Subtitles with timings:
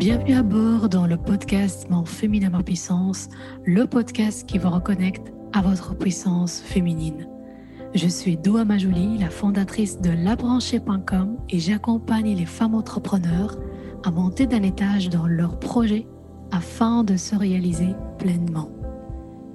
[0.00, 3.28] Bienvenue à bord dans le podcast Mon féminin ma puissance,
[3.66, 7.28] le podcast qui vous reconnecte à votre puissance féminine.
[7.94, 13.58] Je suis Doua Majouli, la fondatrice de labranchée.com et j'accompagne les femmes entrepreneurs
[14.02, 16.06] à monter d'un étage dans leurs projets
[16.50, 18.70] afin de se réaliser pleinement.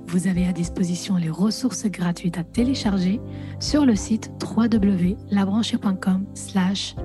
[0.05, 3.19] Vous avez à disposition les ressources gratuites à télécharger
[3.59, 6.95] sur le site www.labranchée.com slash.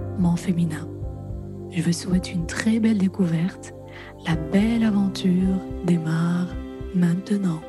[1.72, 3.74] Je vous souhaite une très belle découverte.
[4.26, 6.52] La belle aventure démarre
[6.96, 7.62] maintenant.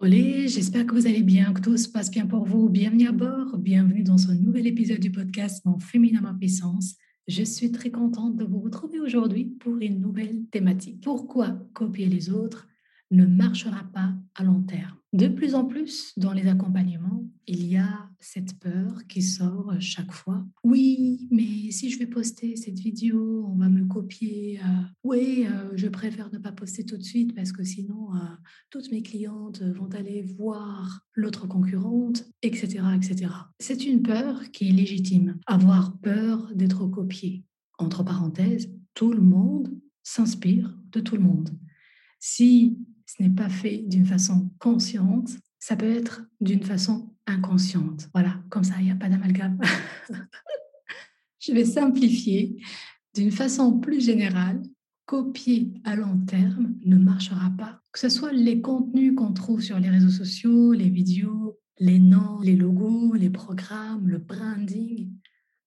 [0.00, 2.68] Olé, j'espère que vous allez bien, que tout se passe bien pour vous.
[2.68, 6.96] Bienvenue à bord, bienvenue dans ce nouvel épisode du podcast Mon féminin ma puissance.
[7.26, 11.00] Je suis très contente de vous retrouver aujourd'hui pour une nouvelle thématique.
[11.02, 12.68] Pourquoi copier les autres
[13.10, 14.98] ne marchera pas à long terme?
[15.14, 20.10] De plus en plus, dans les accompagnements, il y a cette peur qui sort chaque
[20.10, 20.44] fois.
[20.64, 24.58] Oui, mais si je vais poster cette vidéo, on va me copier.
[24.58, 28.18] Euh, oui, euh, je préfère ne pas poster tout de suite parce que sinon, euh,
[28.70, 33.30] toutes mes clientes vont aller voir l'autre concurrente, etc., etc.
[33.60, 35.38] C'est une peur qui est légitime.
[35.46, 37.44] Avoir peur d'être copié.
[37.78, 41.50] Entre parenthèses, tout le monde s'inspire de tout le monde.
[42.26, 48.08] Si ce n'est pas fait d'une façon consciente, ça peut être d'une façon inconsciente.
[48.14, 49.60] Voilà, comme ça, il n'y a pas d'amalgame.
[51.38, 52.56] Je vais simplifier.
[53.14, 54.62] D'une façon plus générale,
[55.04, 57.82] copier à long terme ne marchera pas.
[57.92, 62.40] Que ce soit les contenus qu'on trouve sur les réseaux sociaux, les vidéos, les noms,
[62.40, 65.12] les logos, les programmes, le branding,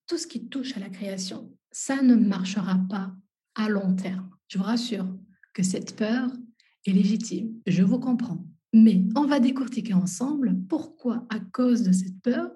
[0.08, 3.16] tout ce qui touche à la création, ça ne marchera pas
[3.53, 4.31] à long terme.
[4.47, 5.05] Je vous rassure
[5.53, 6.31] que cette peur
[6.88, 7.53] est légitime.
[7.67, 8.45] Je vous comprends.
[8.73, 12.52] Mais on va décortiquer ensemble pourquoi, à cause de cette peur,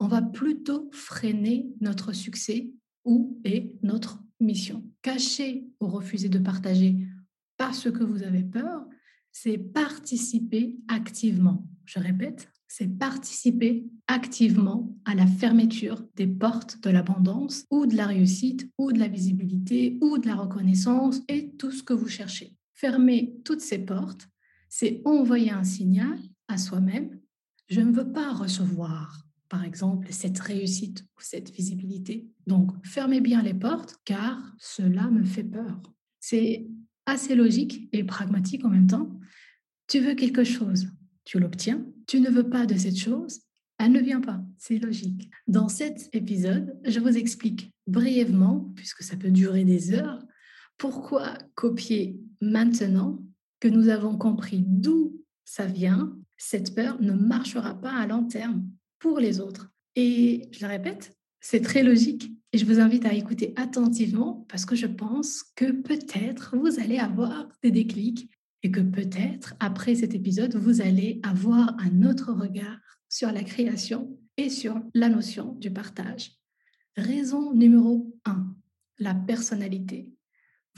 [0.00, 2.70] on va plutôt freiner notre succès
[3.04, 4.84] ou est notre mission.
[5.02, 6.96] Cacher ou refuser de partager
[7.56, 8.86] parce que vous avez peur,
[9.32, 11.66] c'est participer activement.
[11.84, 18.06] Je répète, c'est participer activement à la fermeture des portes de l'abondance ou de la
[18.06, 22.57] réussite ou de la visibilité ou de la reconnaissance et tout ce que vous cherchez.
[22.78, 24.28] Fermer toutes ces portes,
[24.68, 26.16] c'est envoyer un signal
[26.46, 27.18] à soi-même,
[27.68, 32.28] je ne veux pas recevoir, par exemple, cette réussite ou cette visibilité.
[32.46, 35.82] Donc, fermez bien les portes car cela me fait peur.
[36.20, 36.68] C'est
[37.04, 39.18] assez logique et pragmatique en même temps.
[39.88, 40.86] Tu veux quelque chose,
[41.24, 41.84] tu l'obtiens.
[42.06, 43.40] Tu ne veux pas de cette chose,
[43.78, 44.40] elle ne vient pas.
[44.56, 45.28] C'est logique.
[45.48, 50.24] Dans cet épisode, je vous explique brièvement, puisque ça peut durer des heures,
[50.78, 53.22] pourquoi copier maintenant
[53.60, 58.64] que nous avons compris d'où ça vient, cette peur ne marchera pas à long terme
[58.98, 59.70] pour les autres.
[59.96, 64.64] Et je le répète, c'est très logique et je vous invite à écouter attentivement parce
[64.64, 68.30] que je pense que peut-être vous allez avoir des déclics
[68.62, 72.78] et que peut-être après cet épisode, vous allez avoir un autre regard
[73.08, 76.32] sur la création et sur la notion du partage.
[76.96, 78.54] Raison numéro 1,
[78.98, 80.08] la personnalité.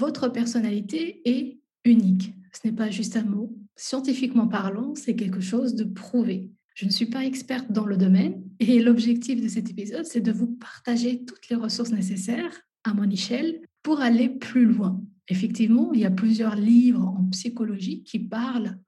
[0.00, 2.32] Votre personnalité est unique.
[2.54, 3.54] Ce n'est pas juste un mot.
[3.76, 6.50] Scientifiquement parlant, c'est quelque chose de prouvé.
[6.72, 10.32] Je ne suis pas experte dans le domaine et l'objectif de cet épisode, c'est de
[10.32, 14.98] vous partager toutes les ressources nécessaires à mon échelle pour aller plus loin.
[15.28, 18.78] Effectivement, il y a plusieurs livres en psychologie qui parlent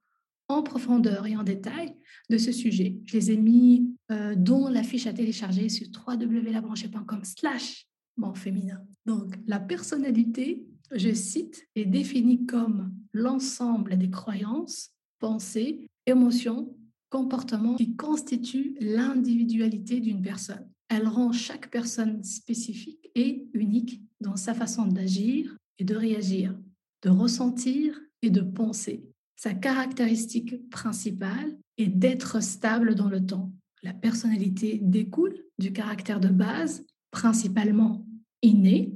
[0.47, 1.93] en profondeur et en détail
[2.31, 2.97] de ce sujet.
[3.05, 7.85] Je les ai mis euh, dans la fiche à télécharger sur www.labranchée.com slash
[8.17, 8.81] mon féminin.
[9.05, 16.75] Donc, la personnalité je cite, est définie comme l'ensemble des croyances, pensées, émotions,
[17.09, 20.67] comportements qui constituent l'individualité d'une personne.
[20.89, 26.57] Elle rend chaque personne spécifique et unique dans sa façon d'agir et de réagir,
[27.03, 29.05] de ressentir et de penser.
[29.35, 33.51] Sa caractéristique principale est d'être stable dans le temps.
[33.81, 38.05] La personnalité découle du caractère de base, principalement
[38.41, 38.93] inné,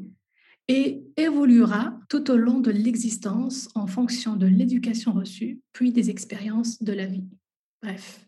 [0.68, 6.82] et évoluera tout au long de l'existence en fonction de l'éducation reçue, puis des expériences
[6.84, 7.26] de la vie.
[7.82, 8.28] Bref,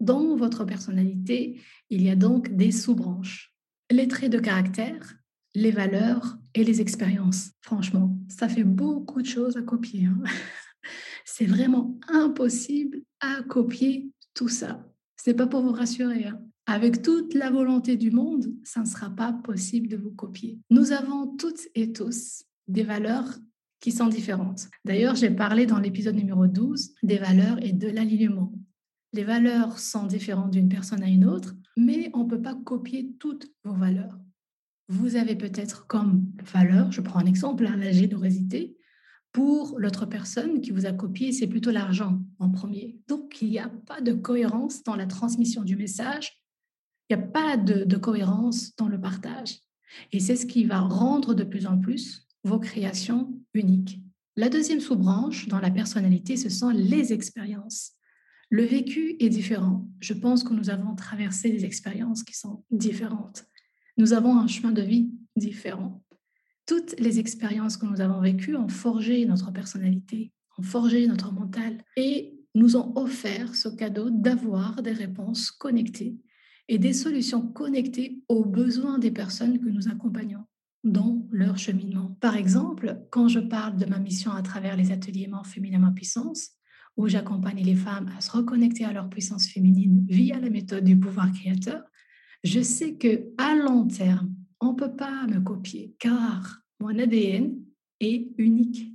[0.00, 3.54] dans votre personnalité, il y a donc des sous-branches.
[3.90, 5.14] Les traits de caractère,
[5.54, 7.52] les valeurs et les expériences.
[7.60, 10.06] Franchement, ça fait beaucoup de choses à copier.
[10.06, 10.22] Hein.
[11.24, 14.89] C'est vraiment impossible à copier tout ça.
[15.22, 16.26] Ce n'est pas pour vous rassurer.
[16.26, 16.40] Hein.
[16.66, 20.58] Avec toute la volonté du monde, ça ne sera pas possible de vous copier.
[20.70, 23.28] Nous avons toutes et tous des valeurs
[23.80, 24.68] qui sont différentes.
[24.84, 28.52] D'ailleurs, j'ai parlé dans l'épisode numéro 12 des valeurs et de l'alignement.
[29.12, 33.12] Les valeurs sont différentes d'une personne à une autre, mais on ne peut pas copier
[33.18, 34.18] toutes vos valeurs.
[34.88, 38.76] Vous avez peut-être comme valeur, je prends un exemple, hein, la générosité.
[39.32, 42.98] Pour l'autre personne qui vous a copié, c'est plutôt l'argent premier.
[43.08, 46.42] Donc, il n'y a pas de cohérence dans la transmission du message.
[47.08, 49.58] Il n'y a pas de cohérence dans le partage.
[50.12, 54.00] Et c'est ce qui va rendre de plus en plus vos créations uniques.
[54.36, 57.92] La deuxième sous-branche dans la personnalité, ce sont les expériences.
[58.48, 59.88] Le vécu est différent.
[60.00, 63.44] Je pense que nous avons traversé des expériences qui sont différentes.
[63.96, 66.02] Nous avons un chemin de vie différent.
[66.66, 71.82] Toutes les expériences que nous avons vécues ont forgé notre personnalité, ont forgé notre mental
[71.96, 76.16] et nous ont offert ce cadeau d'avoir des réponses connectées
[76.68, 80.44] et des solutions connectées aux besoins des personnes que nous accompagnons
[80.84, 82.16] dans leur cheminement.
[82.20, 85.92] Par exemple, quand je parle de ma mission à travers les ateliers Mort féminin ma
[85.92, 86.50] puissance,
[86.96, 90.98] où j'accompagne les femmes à se reconnecter à leur puissance féminine via la méthode du
[90.98, 91.82] pouvoir créateur,
[92.44, 97.56] je sais que à long terme, on ne peut pas me copier car mon ADN
[98.00, 98.89] est unique.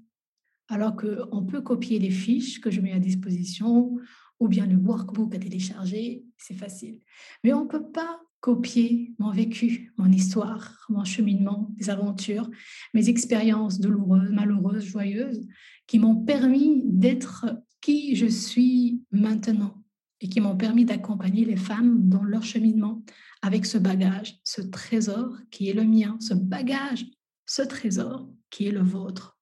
[0.68, 3.98] Alors qu'on peut copier les fiches que je mets à disposition
[4.40, 7.00] ou bien le workbook à télécharger, c'est facile.
[7.44, 12.50] Mais on ne peut pas copier mon vécu, mon histoire, mon cheminement, mes aventures,
[12.94, 15.48] mes expériences douloureuses, malheureuses, joyeuses,
[15.88, 17.46] qui m'ont permis d'être
[17.82, 19.84] qui je suis maintenant
[20.22, 23.04] et qui m'ont permis d'accompagner les femmes dans leur cheminement
[23.42, 27.06] avec ce bagage, ce trésor qui est le mien, ce bagage,
[27.46, 29.35] ce trésor qui est le vôtre.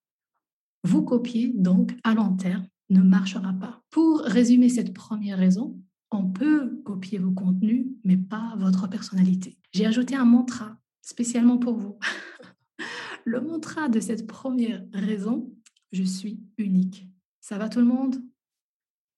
[0.83, 3.81] Vous copier donc à long terme ne marchera pas.
[3.89, 5.79] Pour résumer cette première raison,
[6.11, 9.57] on peut copier vos contenus, mais pas votre personnalité.
[9.71, 11.97] J'ai ajouté un mantra spécialement pour vous.
[13.25, 15.51] le mantra de cette première raison,
[15.91, 17.07] je suis unique.
[17.39, 18.21] Ça va tout le monde?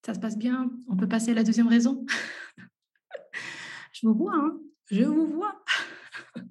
[0.06, 0.71] Ça se passe bien?
[0.88, 2.06] On peut passer à la deuxième raison?
[3.91, 4.59] Je vous vois, hein
[4.91, 5.63] Je vous vois.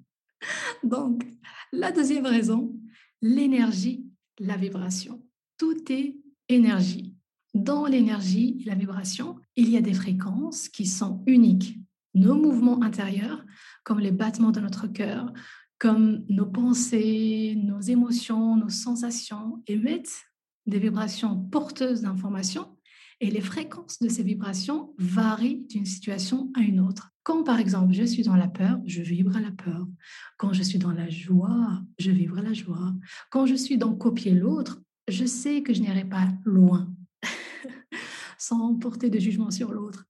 [0.83, 1.25] Donc,
[1.71, 2.75] la deuxième raison,
[3.21, 4.04] l'énergie,
[4.39, 5.21] la vibration.
[5.57, 6.17] Tout est
[6.49, 7.15] énergie
[7.55, 11.79] dans l'énergie et la vibration, il y a des fréquences qui sont uniques.
[12.13, 13.43] Nos mouvements intérieurs,
[13.83, 15.31] comme les battements de notre cœur,
[15.79, 20.25] comme nos pensées, nos émotions, nos sensations, émettent
[20.65, 22.77] des vibrations porteuses d'informations
[23.21, 27.11] et les fréquences de ces vibrations varient d'une situation à une autre.
[27.23, 29.87] Quand par exemple je suis dans la peur, je vibre à la peur.
[30.37, 32.93] Quand je suis dans la joie, je vibre à la joie.
[33.31, 36.93] Quand je suis dans copier l'autre, je sais que je n'irai pas loin
[38.37, 40.05] sans porter de jugement sur l'autre.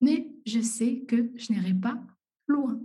[0.00, 2.00] Mais je sais que je n'irai pas
[2.48, 2.80] loin.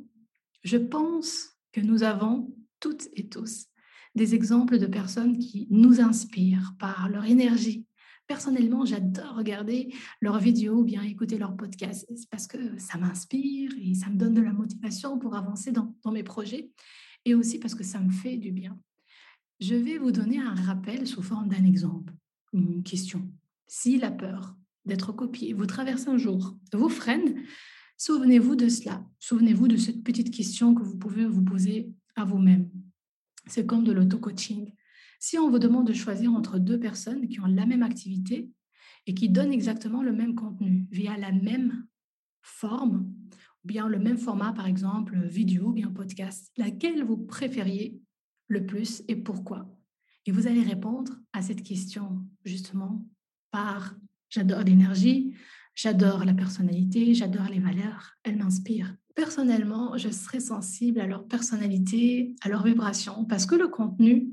[0.63, 3.67] Je pense que nous avons toutes et tous
[4.15, 7.85] des exemples de personnes qui nous inspirent par leur énergie.
[8.31, 13.93] Personnellement, j'adore regarder leurs vidéos ou bien écouter leurs podcasts parce que ça m'inspire et
[13.93, 16.71] ça me donne de la motivation pour avancer dans, dans mes projets
[17.25, 18.79] et aussi parce que ça me fait du bien.
[19.59, 22.13] Je vais vous donner un rappel sous forme d'un exemple,
[22.53, 23.29] une question.
[23.67, 24.55] Si la peur
[24.85, 27.35] d'être copié vous traverse un jour, vous freine,
[27.97, 29.05] souvenez-vous de cela.
[29.19, 32.69] Souvenez-vous de cette petite question que vous pouvez vous poser à vous-même.
[33.47, 34.71] C'est comme de l'auto-coaching.
[35.23, 38.49] Si on vous demande de choisir entre deux personnes qui ont la même activité
[39.05, 41.85] et qui donnent exactement le même contenu via la même
[42.41, 43.13] forme,
[43.63, 48.01] ou bien le même format, par exemple vidéo ou bien podcast, laquelle vous préfériez
[48.47, 49.69] le plus et pourquoi?
[50.25, 53.07] Et vous allez répondre à cette question justement
[53.51, 53.95] par
[54.27, 55.35] j'adore l'énergie,
[55.75, 58.95] j'adore la personnalité, j'adore les valeurs, elles m'inspirent.
[59.13, 64.31] Personnellement, je serai sensible à leur personnalité, à leur vibration, parce que le contenu,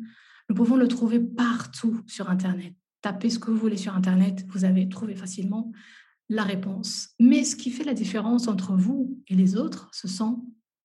[0.49, 2.75] nous pouvons le trouver partout sur Internet.
[3.03, 5.73] Tapez ce que vous voulez sur Internet, vous avez trouvé facilement
[6.29, 7.11] la réponse.
[7.21, 10.45] Mais ce qui fait la différence entre vous et les autres, ce sont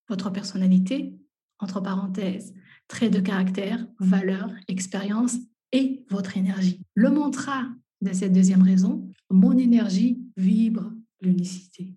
[0.10, 1.18] votre personnalité,
[1.60, 2.54] entre parenthèses,
[2.88, 5.38] traits de caractère, valeurs, expérience
[5.72, 6.82] et votre énergie.
[6.94, 7.66] Le mantra
[8.02, 10.92] de cette deuxième raison, mon énergie vibre
[11.22, 11.96] l'unicité.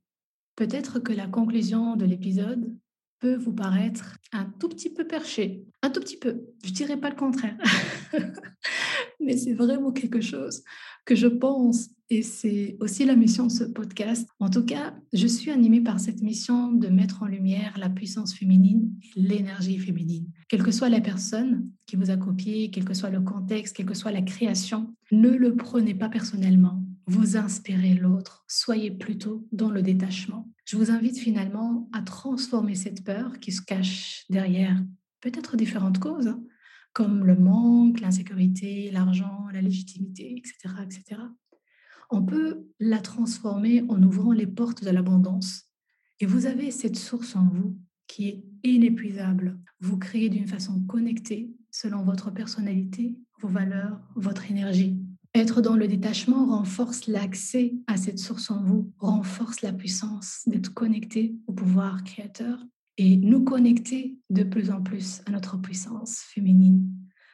[0.54, 2.75] Peut-être que la conclusion de l'épisode
[3.20, 7.11] peut vous paraître un tout petit peu perché, un tout petit peu, je dirais pas
[7.11, 7.56] le contraire,
[9.20, 10.62] mais c'est vraiment quelque chose
[11.04, 14.28] que je pense et c'est aussi la mission de ce podcast.
[14.38, 18.35] En tout cas, je suis animée par cette mission de mettre en lumière la puissance
[18.35, 20.26] féminine et l'énergie féminine.
[20.49, 23.87] Quelle que soit la personne qui vous a copié, quel que soit le contexte, quelle
[23.87, 26.82] que soit la création, ne le prenez pas personnellement.
[27.06, 28.44] Vous inspirez l'autre.
[28.48, 30.50] Soyez plutôt dans le détachement.
[30.64, 34.82] Je vous invite finalement à transformer cette peur qui se cache derrière
[35.20, 36.42] peut-être différentes causes, hein,
[36.92, 41.22] comme le manque, l'insécurité, l'argent, la légitimité, etc., etc
[42.10, 45.70] On peut la transformer en ouvrant les portes de l'abondance.
[46.18, 49.60] Et vous avez cette source en vous qui est inépuisable.
[49.80, 55.05] Vous créez d'une façon connectée selon votre personnalité, vos valeurs, votre énergie.
[55.36, 60.72] Être dans le détachement renforce l'accès à cette source en vous, renforce la puissance d'être
[60.72, 62.58] connecté au pouvoir créateur
[62.96, 66.90] et nous connecter de plus en plus à notre puissance féminine.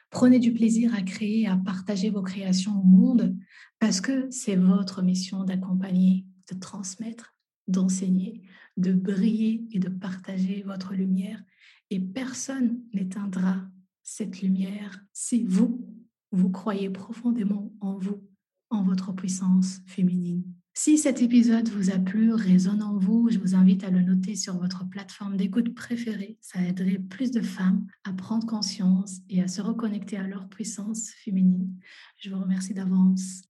[0.09, 3.37] Prenez du plaisir à créer, à partager vos créations au monde
[3.79, 7.37] parce que c'est votre mission d'accompagner, de transmettre,
[7.69, 8.41] d'enseigner,
[8.75, 11.41] de briller et de partager votre lumière.
[11.89, 13.61] Et personne n'éteindra
[14.01, 16.02] cette lumière si vous,
[16.33, 18.21] vous croyez profondément en vous,
[18.69, 20.43] en votre puissance féminine.
[20.75, 24.35] Si cet épisode vous a plu, résonne en vous, je vous invite à le noter
[24.35, 26.39] sur votre plateforme d'écoute préférée.
[26.41, 31.11] Ça aiderait plus de femmes à prendre conscience et à se reconnecter à leur puissance
[31.23, 31.69] féminine.
[32.17, 33.43] Je vous remercie d'avance.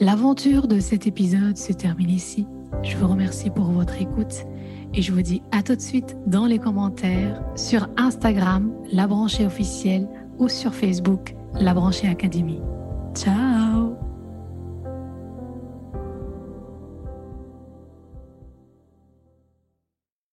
[0.00, 2.44] L'aventure de cet épisode se termine ici.
[2.82, 4.44] Je vous remercie pour votre écoute
[4.92, 9.46] et je vous dis à tout de suite dans les commentaires sur Instagram, La Branchée
[9.46, 12.60] officielle ou sur Facebook, La Branchée Académie.
[13.14, 13.85] Ciao